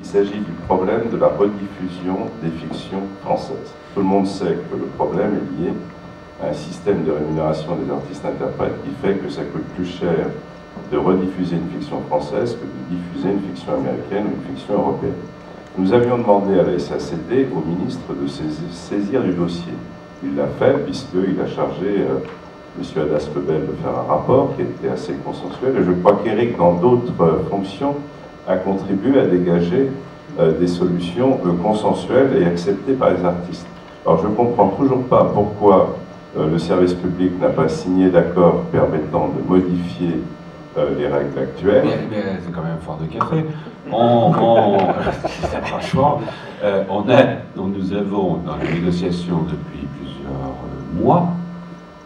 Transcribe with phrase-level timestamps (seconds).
[0.00, 3.72] Il s'agit du problème de la rediffusion des fictions françaises.
[3.94, 5.72] Tout le monde sait que le problème est lié
[6.42, 10.26] à un système de rémunération des artistes-interprètes qui fait que ça coûte plus cher
[10.90, 15.20] de rediffuser une fiction française que de diffuser une fiction américaine ou une fiction européenne.
[15.76, 19.72] Nous avions demandé à la SACD, au ministre, de saisir du dossier.
[20.24, 22.18] Il l'a fait puisqu'il a chargé euh,
[22.78, 23.02] M.
[23.02, 25.76] Adas Lebel de faire un rapport qui était assez consensuel.
[25.78, 27.96] Et je crois qu'Éric, dans d'autres euh, fonctions,
[28.48, 29.90] a contribué à dégager
[30.38, 33.66] euh, des solutions consensuelles et acceptées par les artistes.
[34.04, 35.96] Alors je ne comprends toujours pas pourquoi
[36.34, 40.22] le service public n'a pas signé d'accord permettant de modifier
[40.98, 41.84] les règles actuelles.
[42.10, 43.44] Mais, c'est quand même fort de café.
[43.92, 44.32] On,
[45.64, 46.22] franchement,
[46.88, 47.22] on a,
[47.54, 51.28] nous avons dans les négociations depuis plusieurs mois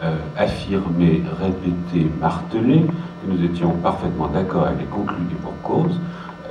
[0.03, 5.99] euh, affirmé, répété, martelé que nous étions parfaitement d'accord avec les conclusions pour cause,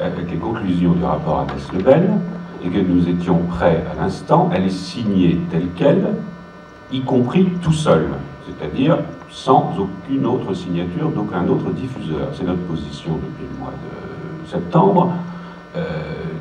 [0.01, 2.11] avec les conclusions du rapport à Lebel,
[2.65, 6.09] et que nous étions prêts à l'instant à les signer telles quelles,
[6.93, 8.09] y compris tout seul,
[8.47, 8.99] c'est-à-dire
[9.31, 12.29] sans aucune autre signature d'aucun autre diffuseur.
[12.33, 15.13] C'est notre position depuis le mois de septembre.
[15.77, 15.83] Euh,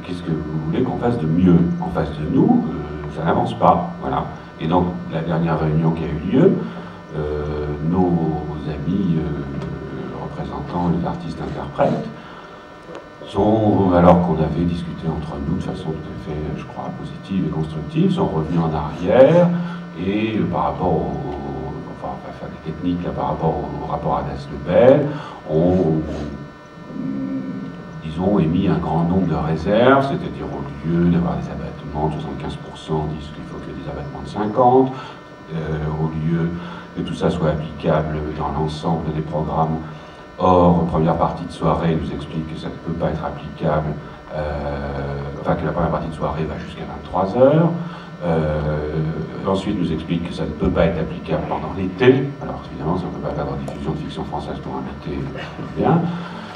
[0.03, 3.57] qu'est-ce que vous voulez qu'on fasse de mieux En face de nous, euh, ça n'avance
[3.57, 3.91] pas.
[4.01, 4.25] Voilà.
[4.61, 6.53] Et donc, la dernière réunion qui a eu lieu,
[7.17, 12.05] euh, nos amis euh, représentant les artistes-interprètes
[13.27, 17.45] sont, alors qu'on avait discuté entre nous de façon tout à fait, je crois, positive
[17.47, 19.49] et constructive, sont revenus en arrière
[19.99, 21.11] et euh, par rapport au,
[21.91, 25.07] enfin, faire des techniques là, par rapport au, rapport à Das Lebel,
[25.49, 26.01] ont,
[28.03, 33.09] disons, émis un grand nombre de réserves, c'est-à-dire au lieu d'avoir des abattements de 75%,
[33.15, 34.89] disent qu'il faut ait des abattements de 50%,
[36.01, 36.49] au lieu
[36.95, 39.77] que tout ça soit applicable dans l'ensemble des programmes.
[40.37, 43.93] Or, première partie de soirée, nous explique que ça ne peut pas être applicable,
[44.33, 44.41] euh,
[45.41, 47.69] enfin que la première partie de soirée va jusqu'à 23 heures.
[48.25, 48.59] Euh,
[49.47, 52.27] ensuite, nous explique que ça ne peut pas être applicable pendant l'été.
[52.41, 55.19] Alors, évidemment, ça ne peut pas faire de diffusion de fiction française pendant l'été,
[55.77, 56.01] bien.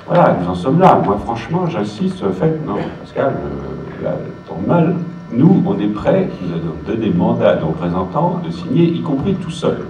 [0.08, 1.00] Voilà, nous en sommes là.
[1.04, 4.12] Moi, franchement, j'insiste le fait, non, Pascal, euh, là,
[4.48, 4.96] tombe mal.
[5.32, 9.36] Nous, on est prêts, nous avons donné mandat à nos représentants de signer, y compris
[9.36, 9.86] tout seul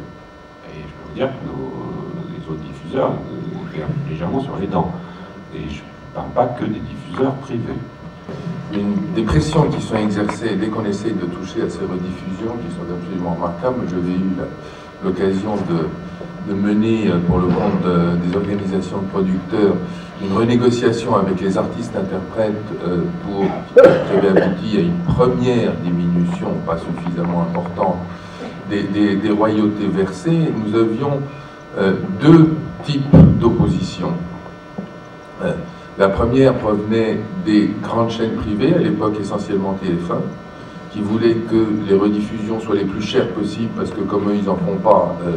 [1.19, 1.51] dire que les
[2.55, 4.91] diffuseurs sont légèrement sur les dents.
[5.55, 7.79] Et je ne parle pas que des diffuseurs privés.
[8.73, 12.75] Une, des pressions qui sont exercées dès qu'on essaie de toucher à ces rediffusions, qui
[12.75, 13.85] sont absolument remarquables.
[13.89, 14.31] J'avais eu
[15.03, 15.87] l'occasion de,
[16.53, 17.83] mener euh, pour le compte
[18.23, 19.75] des organisations de producteurs
[20.21, 26.77] une renégociation avec les artistes-interprètes euh, pour qui avait abouti à une première diminution, pas
[26.77, 27.97] suffisamment importante,
[28.69, 31.48] des, royautés versées, nous avions euh,
[32.21, 34.11] deux types d'opposition.
[35.43, 35.53] Euh,
[35.97, 40.19] la première provenait des grandes chaînes privées, à l'époque essentiellement TF1,
[40.91, 44.45] qui voulaient que les rediffusions soient les plus chères possibles, parce que comme eux, ils
[44.45, 45.31] n'en font pas, euh,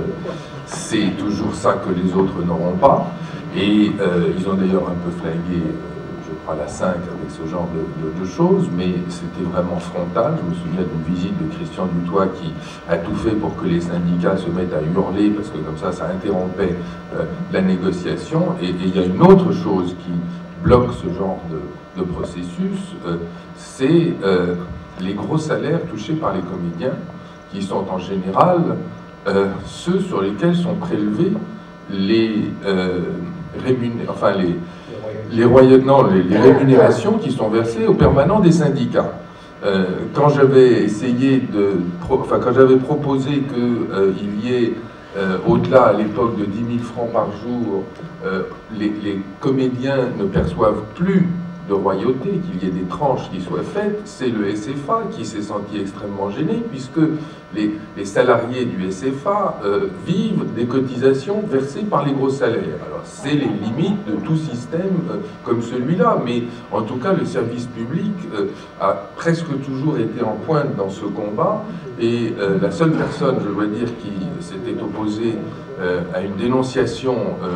[0.66, 3.12] c'est toujours ça que les autres n'auront pas.
[3.54, 3.92] Et
[4.38, 5.62] ils ont d'ailleurs un peu flingué
[6.48, 10.34] à la 5 avec ce genre de, choses, mais c'était vraiment frontal.
[10.38, 12.52] Je me souviens d'une visite de Christian Dutoit qui
[12.88, 15.92] a tout fait pour que les syndicats se mettent à hurler, parce que comme ça,
[15.92, 16.74] ça interrompait
[17.14, 18.54] euh, la négociation.
[18.62, 20.12] Et il y a une autre chose qui
[20.62, 23.16] bloque ce genre de, processus, euh,
[23.54, 24.54] c'est euh,
[25.00, 26.96] les gros salaires touchés par les comédiens,
[27.52, 28.76] qui sont en général
[29.66, 31.32] ceux sur lesquels sont prélevés
[31.90, 32.50] les,
[34.08, 34.56] enfin les,
[35.32, 39.12] les, les, rémunérations qui sont versées aux permanents des syndicats.
[39.64, 41.76] Euh, quand j'avais essayé de,
[42.10, 44.12] enfin quand j'avais proposé qu'il euh,
[44.42, 44.74] y ait
[45.16, 47.84] euh, au-delà à l'époque de 10 000 francs par jour,
[48.76, 51.28] les, les, comédiens ne perçoivent plus
[51.68, 55.42] de royauté, qu'il y ait des tranches qui soient faites, c'est le SFA qui s'est
[55.42, 57.00] senti extrêmement gêné, puisque
[57.54, 62.80] les, salariés du SFA euh, vivent des cotisations versées par les gros salaires.
[62.86, 67.24] Alors c'est les limites de tout système euh, comme celui-là, mais en tout cas le
[67.24, 68.46] service public euh,
[68.80, 71.64] a presque toujours été en pointe dans ce combat,
[72.00, 75.34] et la seule personne, je dois dire, qui s'était opposée
[76.14, 77.14] à une dénonciation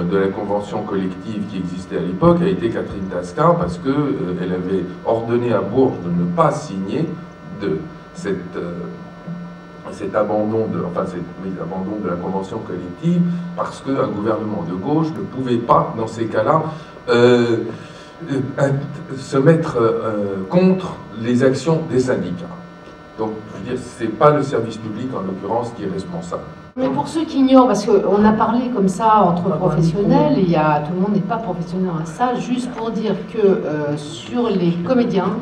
[0.08, 4.84] de la convention collective qui existait à l'époque a été Catherine Tascar, parce qu'elle avait
[5.04, 7.06] ordonné à Bourges de ne pas signer
[7.60, 7.78] de
[8.14, 8.56] cette
[9.92, 11.04] cet abandon de, enfin,
[11.62, 13.22] abandon de la convention collective
[13.56, 16.62] parce qu'un gouvernement de gauche ne pouvait pas, dans ces cas-là,
[17.08, 17.58] euh,
[18.30, 18.70] euh,
[19.16, 22.46] se mettre euh, contre les actions des syndicats.
[23.18, 26.42] Donc, je veux dire, ce n'est pas le service public, en l'occurrence, qui est responsable.
[26.76, 30.56] Mais pour ceux qui ignorent, parce qu'on a parlé comme ça entre professionnels, il y
[30.56, 34.50] a, tout le monde n'est pas professionnel dans ça, juste pour dire que euh, sur
[34.50, 35.38] les comédiens,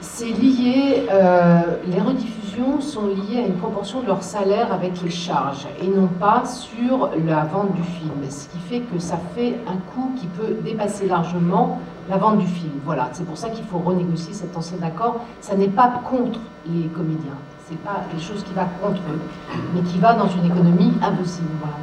[0.00, 2.43] c'est lié, euh, les rediffusions
[2.80, 7.10] sont liées à une proportion de leur salaire avec les charges et non pas sur
[7.26, 8.12] la vente du film.
[8.28, 12.46] Ce qui fait que ça fait un coût qui peut dépasser largement la vente du
[12.46, 12.72] film.
[12.84, 15.20] Voilà, c'est pour ça qu'il faut renégocier cet ancien accord.
[15.40, 19.20] Ça n'est pas contre les comédiens, c'est pas quelque chose qui va contre eux,
[19.74, 21.48] mais qui va dans une économie impossible.
[21.60, 21.76] Voilà.